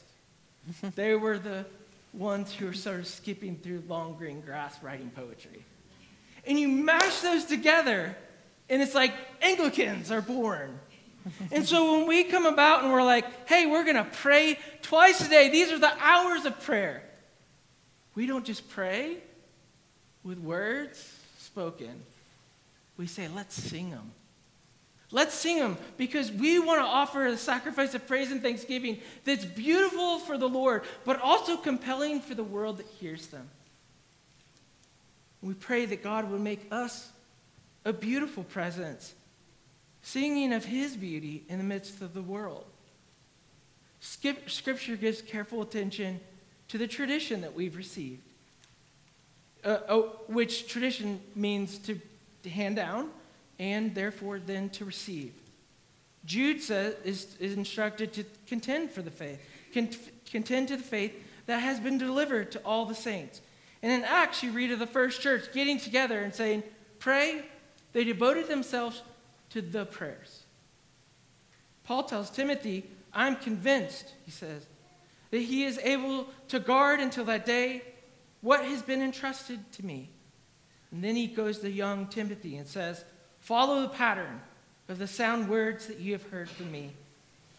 they 0.97 1.15
were 1.15 1.39
the 1.39 1.67
ones 2.13 2.53
who 2.53 2.67
were 2.67 2.73
sort 2.73 2.99
of 2.99 3.07
skipping 3.07 3.55
through 3.59 3.85
long 3.87 4.15
green 4.15 4.41
grass 4.41 4.83
writing 4.83 5.11
poetry. 5.15 5.65
And 6.49 6.59
you 6.59 6.67
mash 6.67 7.21
those 7.21 7.45
together, 7.45 8.17
and 8.69 8.83
it's 8.83 8.97
like 8.97 9.15
Anglicans 9.41 10.11
are 10.11 10.21
born. 10.21 10.81
And 11.51 11.67
so 11.67 11.99
when 11.99 12.07
we 12.07 12.25
come 12.25 12.47
about 12.47 12.85
and 12.85 12.93
we're 12.93 13.05
like, 13.05 13.49
hey, 13.49 13.67
we're 13.67 13.85
going 13.85 13.97
to 13.97 14.05
pray 14.05 14.59
twice 14.83 15.21
a 15.27 15.29
day, 15.29 15.49
these 15.49 15.71
are 15.73 15.79
the 15.79 15.93
hours 16.01 16.45
of 16.45 16.61
prayer. 16.61 17.03
We 18.15 18.27
don't 18.27 18.45
just 18.45 18.69
pray 18.69 19.19
with 20.25 20.39
words 20.39 21.19
spoken, 21.39 22.03
we 22.97 23.07
say, 23.07 23.29
let's 23.29 23.55
sing 23.55 23.91
them. 23.91 24.13
Let's 25.11 25.35
sing 25.35 25.59
them 25.59 25.79
because 25.97 26.31
we 26.31 26.59
want 26.59 26.81
to 26.81 26.85
offer 26.85 27.27
a 27.27 27.37
sacrifice 27.37 27.95
of 27.95 28.07
praise 28.07 28.31
and 28.31 28.43
thanksgiving 28.43 29.01
that's 29.25 29.45
beautiful 29.45 30.19
for 30.19 30.37
the 30.37 30.49
Lord, 30.49 30.83
but 31.05 31.21
also 31.23 31.57
compelling 31.57 32.21
for 32.21 32.35
the 32.35 32.45
world 32.45 32.77
that 32.77 32.87
hears 33.01 33.29
them. 33.29 33.49
We 35.41 35.55
pray 35.55 35.87
that 35.87 36.03
God 36.03 36.31
would 36.31 36.41
make 36.41 36.67
us 36.71 37.11
a 37.85 37.93
beautiful 37.93 38.45
presence, 38.45 39.15
singing 40.09 40.53
of 40.53 40.65
His 40.65 40.97
beauty 40.97 41.45
in 41.49 41.59
the 41.59 41.65
midst 41.65 42.01
of 42.01 42.15
the 42.15 42.23
world. 42.23 42.65
Scripture 44.01 44.97
gives 44.97 45.21
careful 45.21 45.61
attention 45.61 46.21
to 46.69 46.79
the 46.79 46.87
tradition 46.87 47.41
that 47.43 47.55
we've 47.55 47.77
received, 47.77 48.23
uh, 49.65 49.79
oh, 49.89 50.17
which 50.29 50.69
tradition 50.69 51.21
means 51.35 51.79
to, 51.79 52.01
to 52.43 52.51
hand 52.51 52.77
down 52.77 53.11
and 53.59 53.95
therefore 53.95 54.39
then 54.39 54.71
to 54.71 54.85
receive. 54.85 55.33
Jude 56.25 56.63
says, 56.63 56.95
is, 57.05 57.37
is 57.41 57.55
instructed 57.55 58.13
to 58.15 58.25
contend 58.47 58.91
for 58.91 59.03
the 59.03 59.11
faith, 59.11 59.41
contend 59.73 60.69
to 60.69 60.77
the 60.77 60.83
faith 60.83 61.13
that 61.47 61.59
has 61.59 61.81
been 61.81 61.99
delivered 61.99 62.53
to 62.53 62.59
all 62.61 62.85
the 62.85 62.95
saints. 62.95 63.41
And 63.83 63.91
in 63.93 64.05
Acts, 64.05 64.43
you 64.43 64.53
read 64.53 64.71
of 64.71 64.79
the 64.79 64.87
first 64.87 65.21
church 65.21 65.53
getting 65.53 65.79
together 65.79 66.21
and 66.21 66.35
saying, 66.35 66.63
Pray. 66.99 67.45
They 67.95 68.05
devoted 68.05 68.49
themselves 68.49 69.03
to 69.51 69.63
the 69.63 69.87
prayers. 69.87 70.43
Paul 71.85 72.05
tells 72.05 72.31
Timothy, 72.31 72.85
I'm 73.13 73.37
convinced, 73.37 74.13
he 74.25 74.31
says, 74.31 74.67
that 75.31 75.39
he 75.39 75.65
is 75.65 75.79
able 75.79 76.27
to 76.49 76.59
guard 76.59 77.01
until 77.01 77.25
that 77.27 77.47
day 77.47 77.83
what 78.41 78.65
has 78.65 78.83
been 78.83 79.03
entrusted 79.03 79.73
to 79.73 79.85
me. 79.85 80.11
And 80.91 81.03
then 81.03 81.17
he 81.17 81.27
goes 81.27 81.59
to 81.59 81.71
young 81.71 82.07
Timothy 82.07 82.57
and 82.57 82.67
says, 82.67 83.05
Follow 83.41 83.83
the 83.83 83.89
pattern 83.89 84.41
of 84.89 84.99
the 84.99 85.07
sound 85.07 85.49
words 85.49 85.87
that 85.87 85.99
you 85.99 86.13
have 86.13 86.29
heard 86.31 86.49
from 86.49 86.73
me, 86.73 86.93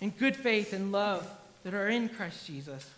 in 0.01 0.09
good 0.11 0.35
faith 0.35 0.73
and 0.73 0.91
love 0.91 1.29
that 1.63 1.73
are 1.73 1.89
in 1.89 2.09
Christ 2.09 2.45
Jesus, 2.47 2.89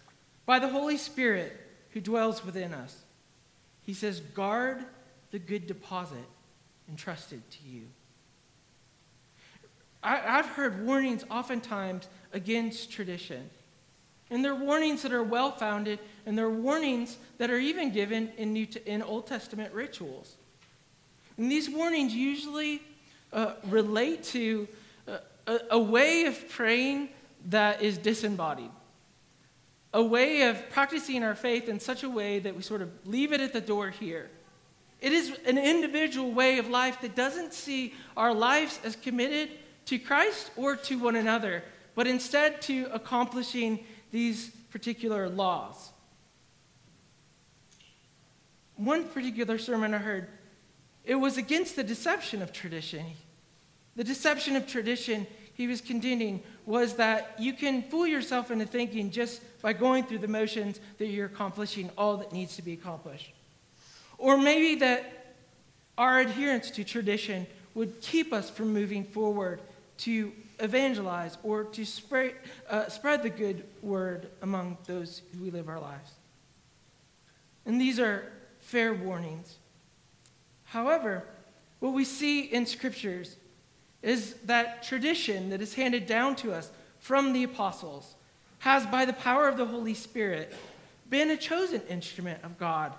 by 0.46 0.60
the 0.60 0.70
Holy 0.70 0.98
Spirit 0.98 1.60
who 1.92 2.02
dwells 2.02 2.46
within 2.46 2.74
us. 2.74 3.04
He 3.84 3.94
says, 3.94 4.20
Guard 4.20 4.84
the 5.32 5.40
good 5.40 5.68
deposit 5.68 6.26
entrusted 6.90 7.42
to 7.52 7.58
you. 7.68 7.84
I, 10.04 10.18
have 10.18 10.48
heard 10.48 10.86
warnings 10.86 11.24
oftentimes 11.30 12.08
against 12.34 12.92
tradition. 12.92 13.50
And 14.30 14.44
they're 14.44 14.56
warnings 14.56 15.02
that 15.02 15.12
are 15.12 15.24
well 15.24 15.52
founded, 15.52 16.00
and 16.26 16.38
they're 16.38 16.50
warnings 16.50 17.18
that 17.38 17.52
are 17.52 17.60
even 17.60 17.92
given 17.92 18.32
in, 18.38 18.54
New, 18.54 18.66
in 18.86 19.02
Old 19.02 19.28
Testament 19.28 19.74
rituals. 19.74 20.36
And 21.38 21.52
these 21.52 21.70
warnings 21.70 22.14
usually 22.14 22.82
uh, 23.34 23.54
relate 23.66 24.24
to 24.24 24.68
uh, 25.08 25.18
a, 25.48 25.60
a 25.72 25.80
way 25.80 26.26
of 26.26 26.50
praying 26.50 27.10
that 27.50 27.82
is 27.82 27.98
disembodied, 27.98 28.72
a 29.94 30.04
way 30.04 30.44
of 30.44 30.70
practicing 30.70 31.24
our 31.24 31.36
faith 31.36 31.68
in 31.68 31.80
such 31.80 32.04
a 32.04 32.10
way 32.10 32.40
that 32.40 32.56
we 32.56 32.62
sort 32.62 32.82
of 32.82 32.90
leave 33.06 33.34
it 33.34 33.42
at 33.42 33.54
the 33.54 33.62
door 33.62 33.90
here. 33.90 34.30
It 35.02 35.12
is 35.14 35.36
an 35.46 35.58
individual 35.58 36.32
way 36.32 36.60
of 36.60 36.70
life 36.70 37.02
that 37.02 37.16
doesn't 37.16 37.54
see 37.54 37.94
our 38.16 38.34
lives 38.34 38.80
as 38.84 38.96
committed 38.96 39.50
to 39.92 40.00
Christ 40.00 40.52
or 40.56 40.78
to 40.78 40.98
one 40.98 41.18
another, 41.18 41.64
but 41.96 42.08
instead 42.08 42.62
to 42.62 42.88
accomplishing 42.94 43.84
these 44.12 44.50
particular 44.72 45.28
laws. 45.28 45.92
One 48.78 49.04
particular 49.04 49.58
sermon 49.58 49.94
I 49.94 49.98
heard 49.98 50.30
it 51.04 51.16
was 51.16 51.38
against 51.38 51.76
the 51.76 51.84
deception 51.84 52.42
of 52.42 52.54
tradition. 52.54 53.06
The 53.98 54.06
deception 54.06 54.56
of 54.56 54.66
tradition 54.66 55.28
he 55.56 55.68
was 55.68 55.82
contending 55.82 56.42
was 56.66 56.96
that 56.96 57.36
you 57.38 57.52
can 57.52 57.84
fool 57.84 58.08
yourself 58.08 58.50
into 58.50 58.66
thinking 58.66 59.12
just 59.12 59.42
by 59.62 59.74
going 59.74 60.06
through 60.06 60.20
the 60.20 60.28
motions 60.30 60.80
that 61.00 61.08
you're 61.08 61.26
accomplishing 61.26 61.90
all 61.98 62.16
that 62.18 62.32
needs 62.32 62.56
to 62.56 62.62
be 62.62 62.72
accomplished. 62.72 63.34
Or 64.18 64.38
maybe 64.38 64.80
that 64.80 65.36
our 65.98 66.20
adherence 66.20 66.72
to 66.72 66.86
tradition 66.86 67.46
would 67.74 68.00
keep 68.00 68.32
us 68.32 68.50
from 68.50 68.74
moving 68.74 69.04
forward 69.04 69.60
to 70.02 70.32
evangelize 70.60 71.38
or 71.44 71.64
to 71.64 71.86
spread, 71.86 72.34
uh, 72.70 72.88
spread 72.90 73.24
the 73.24 73.30
good 73.30 73.64
word 73.82 74.30
among 74.42 74.78
those 74.86 75.22
who 75.34 75.44
we 75.44 75.52
live 75.52 75.70
our 75.70 75.80
lives. 75.80 76.12
And 77.66 77.80
these 77.80 78.00
are 78.00 78.32
fair 78.60 78.94
warnings. 78.94 79.58
However, 80.66 81.24
what 81.80 81.94
we 81.94 82.06
see 82.06 82.42
in 82.42 82.66
scriptures 82.66 83.36
is 84.02 84.34
that 84.46 84.84
tradition 84.84 85.50
that 85.50 85.62
is 85.62 85.76
handed 85.76 86.08
down 86.08 86.36
to 86.38 86.54
us 86.54 86.72
from 87.00 87.34
the 87.34 87.44
apostles 87.44 88.16
has, 88.60 88.86
by 88.86 89.06
the 89.06 89.14
power 89.14 89.48
of 89.48 89.58
the 89.58 89.66
Holy 89.66 89.94
Spirit, 89.94 90.54
been 91.10 91.32
a 91.32 91.38
chosen 91.38 91.82
instrument 91.90 92.44
of 92.44 92.58
God 92.58 92.94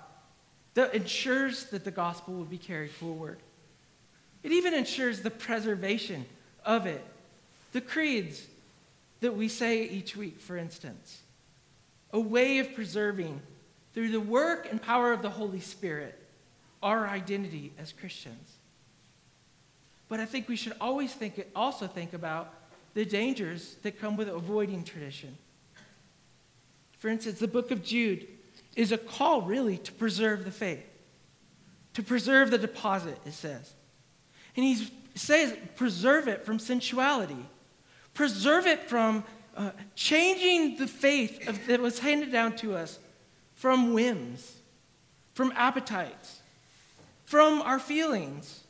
that 0.75 0.93
ensures 0.93 1.65
that 1.65 1.83
the 1.83 1.91
gospel 1.91 2.33
will 2.33 2.45
be 2.45 2.57
carried 2.57 2.91
forward. 2.91 3.39
It 4.43 4.51
even 4.51 4.73
ensures 4.73 5.21
the 5.21 5.31
preservation 5.31 6.25
of 6.65 6.85
it. 6.85 7.03
The 7.71 7.81
creeds 7.81 8.45
that 9.21 9.35
we 9.35 9.47
say 9.47 9.83
each 9.83 10.15
week, 10.15 10.39
for 10.39 10.57
instance, 10.57 11.21
a 12.11 12.19
way 12.19 12.59
of 12.59 12.73
preserving 12.75 13.41
through 13.93 14.09
the 14.09 14.19
work 14.19 14.67
and 14.69 14.81
power 14.81 15.13
of 15.13 15.21
the 15.21 15.29
Holy 15.29 15.59
Spirit 15.59 16.19
our 16.81 17.07
identity 17.07 17.71
as 17.79 17.93
Christians. 17.93 18.57
But 20.09 20.19
I 20.19 20.25
think 20.25 20.49
we 20.49 20.57
should 20.57 20.75
always 20.81 21.13
think, 21.13 21.43
also 21.55 21.87
think 21.87 22.13
about 22.13 22.53
the 22.93 23.05
dangers 23.05 23.77
that 23.83 23.99
come 23.99 24.17
with 24.17 24.27
avoiding 24.27 24.83
tradition. 24.83 25.37
For 26.99 27.07
instance, 27.07 27.39
the 27.39 27.47
book 27.47 27.71
of 27.71 27.83
Jude 27.83 28.27
is 28.75 28.91
a 28.91 28.97
call, 28.97 29.41
really, 29.41 29.77
to 29.77 29.91
preserve 29.91 30.45
the 30.45 30.51
faith, 30.51 30.85
to 31.93 32.03
preserve 32.03 32.51
the 32.51 32.57
deposit, 32.57 33.17
it 33.25 33.33
says. 33.33 33.73
And 34.55 34.65
he 34.65 34.87
says, 35.15 35.55
preserve 35.75 36.27
it 36.27 36.45
from 36.45 36.59
sensuality, 36.59 37.45
preserve 38.13 38.65
it 38.65 38.89
from 38.89 39.23
uh, 39.55 39.71
changing 39.95 40.77
the 40.77 40.87
faith 40.87 41.47
of, 41.47 41.67
that 41.67 41.79
was 41.79 41.99
handed 41.99 42.31
down 42.31 42.55
to 42.57 42.75
us 42.75 42.99
from 43.53 43.93
whims, 43.93 44.57
from 45.33 45.51
appetites, 45.55 46.41
from 47.25 47.61
our 47.61 47.79
feelings. 47.79 48.61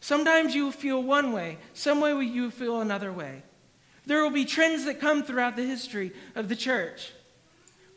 Sometimes 0.00 0.54
you 0.54 0.70
feel 0.70 1.02
one 1.02 1.32
way, 1.32 1.58
some 1.74 2.00
way 2.00 2.12
you 2.24 2.50
feel 2.50 2.80
another 2.80 3.12
way. 3.12 3.42
There 4.04 4.22
will 4.22 4.30
be 4.30 4.44
trends 4.44 4.84
that 4.84 5.00
come 5.00 5.24
throughout 5.24 5.56
the 5.56 5.66
history 5.66 6.12
of 6.34 6.48
the 6.48 6.56
church. 6.56 7.12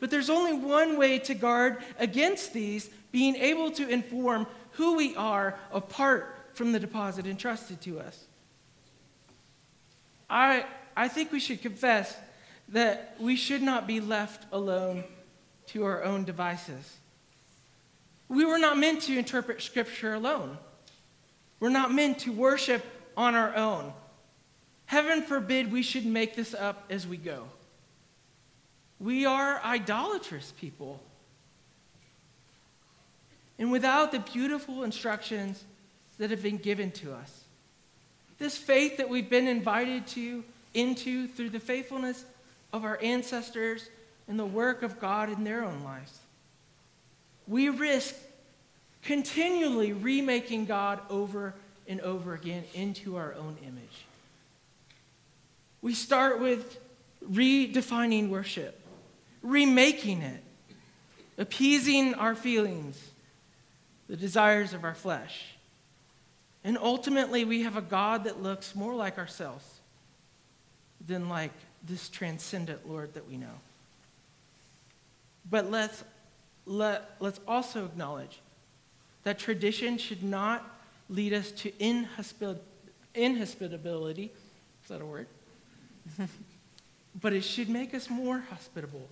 But 0.00 0.10
there's 0.10 0.30
only 0.30 0.54
one 0.54 0.96
way 0.96 1.18
to 1.20 1.34
guard 1.34 1.76
against 1.98 2.52
these 2.52 2.90
being 3.12 3.36
able 3.36 3.70
to 3.72 3.88
inform 3.88 4.46
who 4.72 4.96
we 4.96 5.14
are 5.14 5.58
apart 5.72 6.34
from 6.54 6.72
the 6.72 6.80
deposit 6.80 7.26
entrusted 7.26 7.80
to 7.82 8.00
us. 8.00 8.24
I, 10.28 10.64
I 10.96 11.08
think 11.08 11.32
we 11.32 11.40
should 11.40 11.60
confess 11.60 12.16
that 12.68 13.16
we 13.18 13.36
should 13.36 13.62
not 13.62 13.86
be 13.86 14.00
left 14.00 14.46
alone 14.52 15.04
to 15.66 15.84
our 15.84 16.02
own 16.04 16.24
devices. 16.24 16.98
We 18.28 18.44
were 18.44 18.58
not 18.58 18.78
meant 18.78 19.02
to 19.02 19.18
interpret 19.18 19.60
Scripture 19.60 20.14
alone. 20.14 20.56
We're 21.58 21.68
not 21.68 21.92
meant 21.92 22.20
to 22.20 22.32
worship 22.32 22.84
on 23.16 23.34
our 23.34 23.54
own. 23.56 23.92
Heaven 24.86 25.22
forbid 25.22 25.70
we 25.70 25.82
should 25.82 26.06
make 26.06 26.34
this 26.34 26.54
up 26.54 26.84
as 26.90 27.06
we 27.06 27.16
go. 27.16 27.44
We 28.98 29.26
are 29.26 29.60
idolatrous 29.64 30.52
people. 30.58 31.00
And 33.58 33.70
without 33.70 34.10
the 34.12 34.20
beautiful 34.20 34.84
instructions 34.84 35.64
that 36.20 36.30
have 36.30 36.42
been 36.42 36.58
given 36.58 36.92
to 36.92 37.12
us, 37.12 37.44
this 38.38 38.56
faith 38.56 38.98
that 38.98 39.08
we've 39.08 39.28
been 39.28 39.48
invited 39.48 40.06
to 40.06 40.44
into 40.72 41.26
through 41.26 41.50
the 41.50 41.58
faithfulness 41.58 42.24
of 42.72 42.84
our 42.84 42.98
ancestors 43.02 43.90
and 44.28 44.38
the 44.38 44.46
work 44.46 44.84
of 44.84 45.00
God 45.00 45.28
in 45.28 45.42
their 45.42 45.64
own 45.64 45.82
lives 45.82 46.20
we 47.50 47.68
risk 47.68 48.14
continually 49.02 49.92
remaking 49.92 50.66
God 50.66 51.00
over 51.10 51.52
and 51.88 52.00
over 52.00 52.32
again 52.32 52.62
into 52.74 53.16
our 53.16 53.34
own 53.34 53.56
image. 53.62 54.04
We 55.82 55.94
start 55.94 56.40
with 56.40 56.78
redefining 57.28 58.28
worship, 58.28 58.80
remaking 59.42 60.22
it, 60.22 60.42
appeasing 61.38 62.14
our 62.14 62.36
feelings, 62.36 63.02
the 64.08 64.16
desires 64.16 64.72
of 64.72 64.84
our 64.84 64.94
flesh. 64.94 65.56
And 66.62 66.76
ultimately, 66.78 67.44
we 67.44 67.62
have 67.62 67.76
a 67.76 67.82
God 67.82 68.24
that 68.24 68.42
looks 68.42 68.74
more 68.74 68.94
like 68.94 69.18
ourselves 69.18 69.80
than 71.06 71.28
like 71.28 71.52
this 71.82 72.08
transcendent 72.08 72.88
Lord 72.88 73.14
that 73.14 73.28
we 73.28 73.36
know. 73.36 73.60
But 75.48 75.70
let's, 75.70 76.02
let, 76.66 77.16
let's 77.18 77.40
also 77.48 77.86
acknowledge 77.86 78.40
that 79.24 79.38
tradition 79.38 79.96
should 79.98 80.22
not 80.22 80.78
lead 81.08 81.32
us 81.32 81.50
to 81.52 81.72
inhospitability. 81.78 84.30
Is 84.82 84.88
that 84.88 85.00
a 85.00 85.06
word? 85.06 85.26
but 87.20 87.32
it 87.32 87.42
should 87.42 87.68
make 87.68 87.94
us 87.94 88.10
more 88.10 88.44
hospitable. 88.50 89.08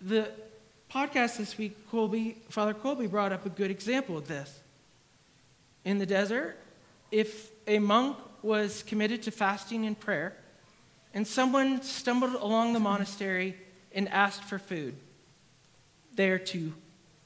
The 0.00 0.30
podcast 0.90 1.38
this 1.38 1.56
week, 1.56 1.88
Colby, 1.90 2.36
Father 2.48 2.74
Colby 2.74 3.06
brought 3.06 3.32
up 3.32 3.46
a 3.46 3.50
good 3.50 3.70
example 3.70 4.16
of 4.16 4.28
this. 4.28 4.60
In 5.84 5.98
the 5.98 6.06
desert, 6.06 6.58
if 7.10 7.50
a 7.66 7.78
monk 7.78 8.16
was 8.42 8.82
committed 8.82 9.22
to 9.24 9.30
fasting 9.30 9.86
and 9.86 9.98
prayer, 9.98 10.36
and 11.12 11.26
someone 11.26 11.82
stumbled 11.82 12.34
along 12.34 12.72
the 12.72 12.80
monastery 12.80 13.56
and 13.92 14.08
asked 14.08 14.44
for 14.44 14.58
food, 14.58 14.96
they 16.14 16.30
are 16.30 16.38
to 16.38 16.72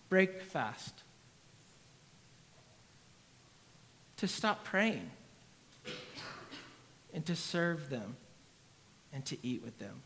break 0.08 0.42
fast, 0.42 1.02
to 4.16 4.28
stop 4.28 4.64
praying, 4.64 5.10
and 7.14 7.24
to 7.26 7.36
serve 7.36 7.90
them 7.90 8.16
and 9.12 9.24
to 9.26 9.36
eat 9.42 9.62
with 9.64 9.78
them. 9.78 10.02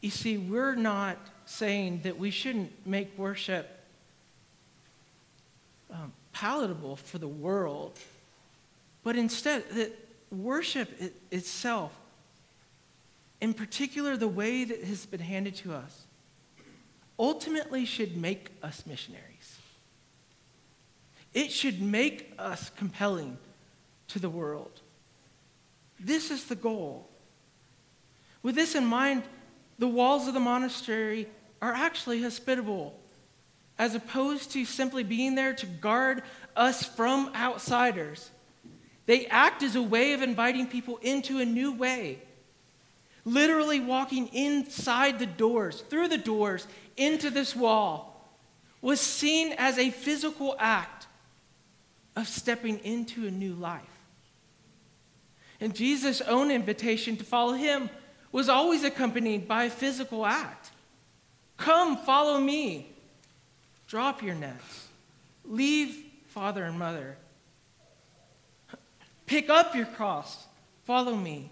You 0.00 0.10
see, 0.10 0.36
we're 0.36 0.74
not 0.74 1.16
saying 1.46 2.00
that 2.04 2.18
we 2.18 2.30
shouldn't 2.30 2.86
make 2.86 3.16
worship 3.18 3.75
um, 5.96 6.12
palatable 6.32 6.96
for 6.96 7.18
the 7.18 7.28
world, 7.28 7.98
but 9.02 9.16
instead, 9.16 9.68
that 9.70 9.96
worship 10.30 10.90
it, 11.00 11.14
itself, 11.30 11.96
in 13.40 13.54
particular 13.54 14.16
the 14.16 14.28
way 14.28 14.64
that 14.64 14.82
has 14.84 15.06
been 15.06 15.20
handed 15.20 15.54
to 15.56 15.72
us, 15.72 16.02
ultimately 17.18 17.84
should 17.84 18.16
make 18.16 18.50
us 18.62 18.84
missionaries. 18.86 19.58
It 21.32 21.50
should 21.52 21.80
make 21.80 22.32
us 22.38 22.70
compelling 22.70 23.38
to 24.08 24.18
the 24.18 24.30
world. 24.30 24.80
This 25.98 26.30
is 26.30 26.44
the 26.44 26.54
goal. 26.54 27.08
With 28.42 28.54
this 28.54 28.74
in 28.74 28.84
mind, 28.84 29.22
the 29.78 29.88
walls 29.88 30.28
of 30.28 30.34
the 30.34 30.40
monastery 30.40 31.28
are 31.60 31.72
actually 31.72 32.22
hospitable, 32.22 32.98
as 33.78 33.94
opposed 33.94 34.52
to 34.52 34.64
simply 34.64 35.02
being 35.02 35.34
there 35.34 35.52
to 35.54 35.66
guard 35.66 36.22
us 36.54 36.84
from 36.84 37.30
outsiders. 37.34 38.30
They 39.06 39.26
act 39.26 39.62
as 39.62 39.76
a 39.76 39.82
way 39.82 40.12
of 40.12 40.22
inviting 40.22 40.66
people 40.66 40.98
into 40.98 41.38
a 41.38 41.44
new 41.44 41.72
way. 41.72 42.20
Literally 43.24 43.80
walking 43.80 44.28
inside 44.28 45.18
the 45.18 45.26
doors, 45.26 45.82
through 45.82 46.08
the 46.08 46.18
doors, 46.18 46.66
into 46.96 47.30
this 47.30 47.54
wall, 47.54 48.30
was 48.80 49.00
seen 49.00 49.52
as 49.58 49.78
a 49.78 49.90
physical 49.90 50.56
act 50.58 51.06
of 52.14 52.26
stepping 52.28 52.78
into 52.78 53.26
a 53.26 53.30
new 53.30 53.54
life. 53.54 53.82
And 55.60 55.74
Jesus' 55.74 56.20
own 56.22 56.50
invitation 56.50 57.16
to 57.16 57.24
follow 57.24 57.54
him 57.54 57.90
was 58.32 58.48
always 58.48 58.84
accompanied 58.84 59.48
by 59.48 59.64
a 59.64 59.70
physical 59.70 60.26
act. 60.26 60.70
Come, 61.56 61.96
follow 61.96 62.38
me. 62.38 62.95
Drop 63.86 64.22
your 64.22 64.34
nets. 64.34 64.88
Leave 65.44 66.04
father 66.28 66.64
and 66.64 66.78
mother. 66.78 67.16
Pick 69.26 69.48
up 69.48 69.74
your 69.74 69.86
cross. 69.86 70.46
Follow 70.84 71.16
me. 71.16 71.50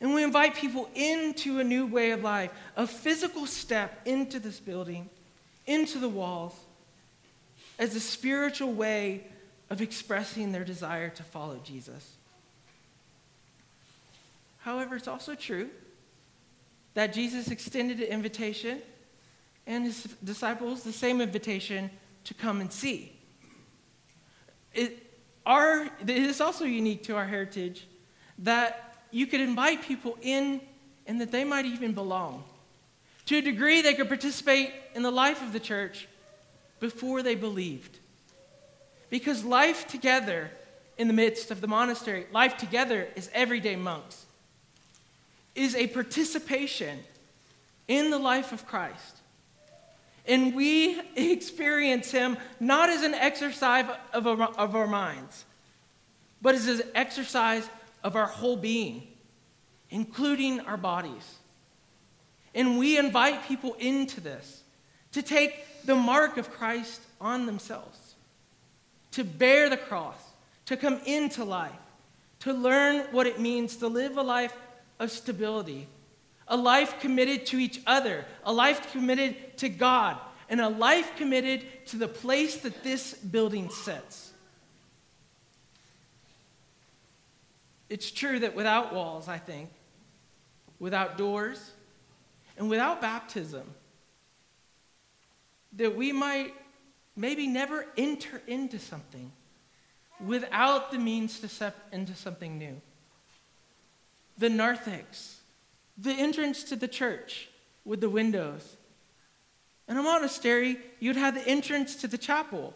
And 0.00 0.14
we 0.14 0.24
invite 0.24 0.54
people 0.54 0.88
into 0.94 1.58
a 1.58 1.64
new 1.64 1.86
way 1.86 2.12
of 2.12 2.22
life, 2.22 2.50
a 2.76 2.86
physical 2.86 3.44
step 3.46 4.00
into 4.06 4.38
this 4.38 4.58
building, 4.58 5.10
into 5.66 5.98
the 5.98 6.08
walls, 6.08 6.54
as 7.78 7.94
a 7.94 8.00
spiritual 8.00 8.72
way 8.72 9.24
of 9.68 9.82
expressing 9.82 10.52
their 10.52 10.64
desire 10.64 11.10
to 11.10 11.22
follow 11.22 11.60
Jesus. 11.62 12.16
However, 14.60 14.96
it's 14.96 15.08
also 15.08 15.34
true 15.34 15.70
that 16.94 17.12
Jesus 17.12 17.50
extended 17.50 18.00
an 18.00 18.06
invitation 18.06 18.82
and 19.66 19.84
his 19.84 20.04
disciples 20.24 20.82
the 20.82 20.92
same 20.92 21.20
invitation 21.20 21.90
to 22.24 22.34
come 22.34 22.60
and 22.60 22.72
see. 22.72 23.12
It, 24.72 25.06
our, 25.46 25.84
it 25.84 26.10
is 26.10 26.40
also 26.40 26.64
unique 26.64 27.02
to 27.04 27.16
our 27.16 27.26
heritage 27.26 27.86
that 28.38 29.04
you 29.10 29.26
could 29.26 29.40
invite 29.40 29.82
people 29.82 30.18
in 30.20 30.60
and 31.06 31.20
that 31.20 31.32
they 31.32 31.44
might 31.44 31.64
even 31.64 31.92
belong. 31.92 32.44
To 33.26 33.38
a 33.38 33.42
degree, 33.42 33.82
they 33.82 33.94
could 33.94 34.08
participate 34.08 34.72
in 34.94 35.02
the 35.02 35.10
life 35.10 35.42
of 35.42 35.52
the 35.52 35.60
church 35.60 36.08
before 36.78 37.22
they 37.22 37.34
believed. 37.34 37.98
Because 39.08 39.44
life 39.44 39.86
together 39.86 40.50
in 40.98 41.08
the 41.08 41.14
midst 41.14 41.50
of 41.50 41.60
the 41.60 41.66
monastery, 41.66 42.26
life 42.32 42.56
together 42.56 43.08
as 43.16 43.30
everyday 43.32 43.76
monks 43.76 44.26
is 45.54 45.74
a 45.74 45.86
participation 45.88 47.00
in 47.88 48.10
the 48.10 48.18
life 48.18 48.52
of 48.52 48.66
Christ. 48.66 49.19
And 50.26 50.54
we 50.54 51.00
experience 51.16 52.10
him 52.10 52.36
not 52.58 52.88
as 52.88 53.02
an 53.02 53.14
exercise 53.14 53.86
of 54.12 54.26
our, 54.26 54.42
of 54.42 54.76
our 54.76 54.86
minds, 54.86 55.44
but 56.42 56.54
as 56.54 56.68
an 56.68 56.82
exercise 56.94 57.68
of 58.02 58.16
our 58.16 58.26
whole 58.26 58.56
being, 58.56 59.06
including 59.90 60.60
our 60.60 60.76
bodies. 60.76 61.38
And 62.54 62.78
we 62.78 62.98
invite 62.98 63.46
people 63.46 63.74
into 63.78 64.20
this 64.20 64.62
to 65.12 65.22
take 65.22 65.84
the 65.84 65.94
mark 65.94 66.36
of 66.36 66.50
Christ 66.50 67.00
on 67.20 67.46
themselves, 67.46 68.14
to 69.12 69.24
bear 69.24 69.68
the 69.68 69.76
cross, 69.76 70.20
to 70.66 70.76
come 70.76 71.00
into 71.04 71.44
life, 71.44 71.72
to 72.40 72.52
learn 72.52 73.06
what 73.10 73.26
it 73.26 73.40
means 73.40 73.76
to 73.76 73.88
live 73.88 74.16
a 74.16 74.22
life 74.22 74.56
of 74.98 75.10
stability, 75.10 75.88
a 76.50 76.56
life 76.56 77.00
committed 77.00 77.46
to 77.46 77.58
each 77.58 77.80
other, 77.86 78.26
a 78.44 78.52
life 78.52 78.92
committed 78.92 79.56
to 79.58 79.68
God, 79.68 80.18
and 80.48 80.60
a 80.60 80.68
life 80.68 81.16
committed 81.16 81.64
to 81.86 81.96
the 81.96 82.08
place 82.08 82.56
that 82.58 82.82
this 82.82 83.14
building 83.14 83.70
sits. 83.70 84.32
It's 87.88 88.10
true 88.10 88.40
that 88.40 88.54
without 88.54 88.92
walls, 88.92 89.28
I 89.28 89.38
think, 89.38 89.70
without 90.78 91.16
doors, 91.16 91.70
and 92.58 92.68
without 92.68 93.00
baptism, 93.00 93.62
that 95.76 95.96
we 95.96 96.12
might 96.12 96.52
maybe 97.16 97.46
never 97.46 97.86
enter 97.96 98.42
into 98.46 98.78
something 98.78 99.30
without 100.24 100.90
the 100.90 100.98
means 100.98 101.40
to 101.40 101.48
step 101.48 101.76
into 101.92 102.14
something 102.14 102.58
new 102.58 102.80
the 104.38 104.48
narthex, 104.48 105.39
the 105.98 106.12
entrance 106.12 106.64
to 106.64 106.76
the 106.76 106.88
church 106.88 107.48
with 107.84 108.00
the 108.00 108.10
windows. 108.10 108.76
In 109.88 109.96
a 109.96 110.02
monastery, 110.02 110.78
you'd 111.00 111.16
have 111.16 111.34
the 111.34 111.46
entrance 111.46 111.96
to 111.96 112.08
the 112.08 112.18
chapel, 112.18 112.74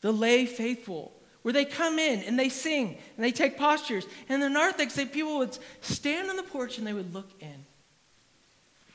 the 0.00 0.12
lay 0.12 0.46
faithful, 0.46 1.12
where 1.42 1.52
they 1.52 1.64
come 1.64 1.98
in 1.98 2.20
and 2.20 2.38
they 2.38 2.48
sing 2.48 2.98
and 3.16 3.24
they 3.24 3.32
take 3.32 3.56
postures. 3.56 4.06
And 4.28 4.42
the 4.42 4.50
narthex, 4.50 4.94
they, 4.94 5.06
people 5.06 5.38
would 5.38 5.56
stand 5.80 6.28
on 6.28 6.36
the 6.36 6.42
porch 6.42 6.78
and 6.78 6.86
they 6.86 6.92
would 6.92 7.14
look 7.14 7.30
in. 7.40 7.64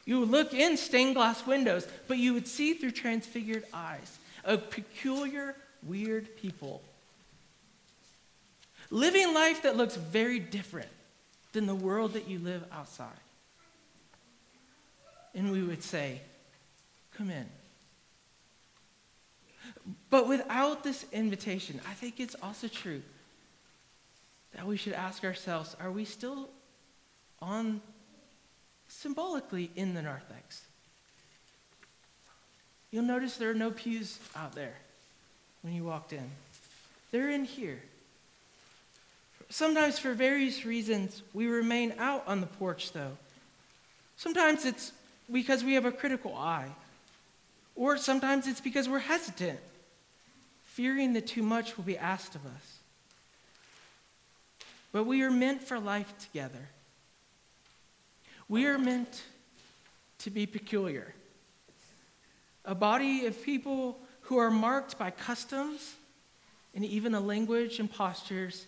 You 0.06 0.19
would 0.19 0.30
look 0.30 0.54
in 0.54 0.78
stained 0.78 1.15
glass 1.15 1.48
windows, 1.48 1.88
but 2.08 2.17
you 2.17 2.34
would 2.34 2.48
see 2.48 2.74
through 2.74 2.91
transfigured 2.91 3.63
eyes 3.74 4.19
a 4.43 4.58
peculiar, 4.58 5.56
weird 5.82 6.36
people 6.38 6.82
living 8.93 9.34
life 9.34 9.63
that 9.63 9.76
looks 9.76 9.96
very 9.96 10.39
different 10.39 10.88
than 11.52 11.65
the 11.65 11.76
world 11.76 12.13
that 12.13 12.28
you 12.28 12.39
live 12.39 12.63
outside. 12.72 13.10
And 15.34 15.52
we 15.52 15.63
would 15.63 15.84
say, 15.84 16.22
Come 17.17 17.30
in. 17.30 17.46
But 20.10 20.28
without 20.28 20.84
this 20.84 21.06
invitation, 21.12 21.80
I 21.89 21.93
think 21.93 22.19
it's 22.19 22.36
also 22.41 22.67
true 22.67 23.02
that 24.56 24.65
we 24.65 24.78
should 24.78 24.93
ask 24.93 25.24
ourselves 25.24 25.76
are 25.80 25.91
we 25.91 26.06
still 26.06 26.50
on 27.41 27.82
symbolically 28.88 29.72
in 29.76 29.93
the 29.93 30.02
narthex? 30.02 30.63
You'll 32.91 33.04
notice 33.04 33.38
there 33.38 33.50
are 33.50 33.56
no 33.56 33.72
pews 33.72 34.19
out 34.36 34.54
there. 34.54 34.76
when 35.63 35.74
you 35.74 35.84
walked 35.84 36.13
in. 36.13 36.30
They're 37.12 37.30
in 37.30 37.46
here. 37.46 37.82
Sometimes, 39.50 39.98
for 39.98 40.13
various 40.13 40.65
reasons, 40.65 41.22
we 41.34 41.48
remain 41.48 41.93
out 41.98 42.24
on 42.28 42.41
the 42.41 42.48
porch, 42.48 42.91
though. 42.91 43.17
Sometimes 44.17 44.65
it's 44.65 44.91
because 45.32 45.64
we 45.64 45.74
have 45.74 45.86
a 45.86 45.92
critical 45.92 46.36
eye, 46.36 46.70
or 47.76 47.98
sometimes 47.98 48.48
it's 48.48 48.62
because 48.62 48.88
we're 48.88 49.00
hesitant, 49.00 49.60
fearing 50.64 51.14
that 51.14 51.28
too 51.28 51.44
much 51.44 51.78
will 51.78 51.84
be 51.84 51.98
asked 51.98 52.36
of 52.36 52.46
us. 52.46 52.78
But 54.92 55.06
we 55.06 55.24
are 55.24 55.32
meant 55.32 55.64
for 55.64 55.80
life 55.80 56.14
together. 56.20 56.70
We 58.48 58.68
are 58.68 58.78
meant 58.78 59.24
to 60.20 60.30
be 60.30 60.46
peculiar. 60.46 61.14
A 62.66 62.76
body 62.76 63.26
of 63.26 63.44
people 63.44 63.98
who 64.22 64.38
are 64.38 64.52
marked 64.52 64.98
by 64.98 65.12
customs 65.12 65.96
and 66.76 66.86
even 66.86 67.14
a 67.14 67.20
language 67.20 67.80
and 67.80 67.92
postures 67.92 68.66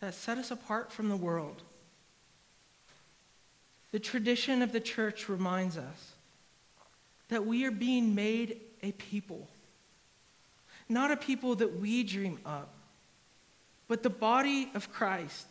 that 0.00 0.14
set 0.14 0.38
us 0.38 0.50
apart 0.50 0.92
from 0.92 1.08
the 1.08 1.16
world. 1.16 1.62
The 3.92 3.98
tradition 3.98 4.62
of 4.62 4.72
the 4.72 4.80
church 4.80 5.28
reminds 5.28 5.76
us 5.76 6.12
that 7.28 7.46
we 7.46 7.64
are 7.64 7.70
being 7.70 8.14
made 8.14 8.60
a 8.82 8.92
people, 8.92 9.48
not 10.88 11.10
a 11.10 11.16
people 11.16 11.54
that 11.56 11.80
we 11.80 12.02
dream 12.02 12.38
up, 12.44 12.72
but 13.88 14.02
the 14.02 14.10
body 14.10 14.70
of 14.74 14.92
Christ, 14.92 15.46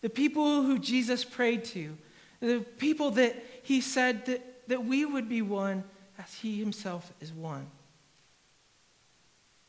the 0.00 0.10
people 0.10 0.62
who 0.62 0.78
Jesus 0.78 1.24
prayed 1.24 1.64
to, 1.66 1.96
the 2.40 2.60
people 2.60 3.12
that 3.12 3.36
he 3.62 3.80
said 3.80 4.26
that, 4.26 4.68
that 4.68 4.84
we 4.84 5.04
would 5.04 5.28
be 5.28 5.42
one 5.42 5.84
as 6.18 6.34
he 6.34 6.58
himself 6.58 7.12
is 7.20 7.32
one. 7.32 7.66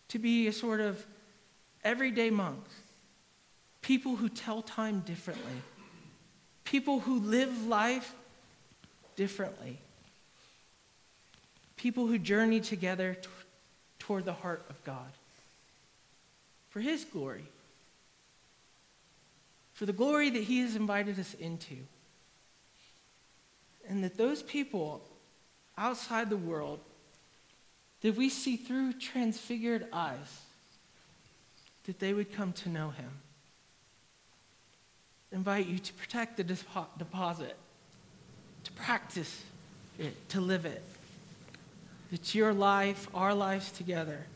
To 0.09 0.19
be 0.19 0.47
a 0.47 0.53
sort 0.53 0.81
of 0.81 1.05
everyday 1.83 2.29
monks, 2.29 2.73
people 3.81 4.15
who 4.15 4.29
tell 4.29 4.61
time 4.61 5.01
differently, 5.01 5.61
people 6.63 6.99
who 6.99 7.19
live 7.19 7.67
life 7.67 8.13
differently, 9.15 9.79
people 11.77 12.07
who 12.07 12.17
journey 12.17 12.59
together 12.59 13.15
t- 13.15 13.29
toward 13.99 14.25
the 14.25 14.33
heart 14.33 14.65
of 14.69 14.83
God 14.83 15.11
for 16.69 16.79
his 16.79 17.05
glory, 17.05 17.45
for 19.73 19.85
the 19.85 19.93
glory 19.93 20.29
that 20.31 20.43
he 20.43 20.61
has 20.61 20.75
invited 20.75 21.19
us 21.19 21.33
into. 21.35 21.75
And 23.87 24.03
that 24.03 24.17
those 24.17 24.41
people 24.41 25.03
outside 25.77 26.29
the 26.29 26.37
world 26.37 26.79
that 28.01 28.15
we 28.15 28.29
see 28.29 28.57
through 28.57 28.93
transfigured 28.93 29.87
eyes, 29.93 30.41
that 31.85 31.99
they 31.99 32.13
would 32.13 32.33
come 32.33 32.53
to 32.53 32.69
know 32.69 32.89
him. 32.89 33.11
Invite 35.33 35.67
you 35.67 35.79
to 35.79 35.93
protect 35.93 36.37
the 36.37 36.43
deposit, 36.43 37.57
to 38.63 38.71
practice 38.73 39.43
it, 39.97 40.29
to 40.29 40.39
live 40.39 40.65
it. 40.65 40.83
That 42.11 42.35
your 42.35 42.53
life, 42.53 43.07
our 43.15 43.33
lives 43.33 43.71
together, 43.71 44.27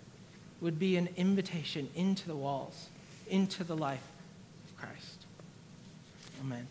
would 0.60 0.80
be 0.80 0.98
an 0.98 1.08
invitation 1.16 1.90
into 1.96 2.28
the 2.28 2.36
walls, 2.36 2.90
into 3.30 3.64
the 3.64 3.78
life 3.78 4.02
of 4.66 4.78
Christ. 4.78 5.26
Amen. 6.42 6.68